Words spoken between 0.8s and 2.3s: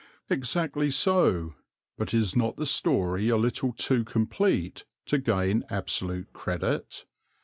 so, but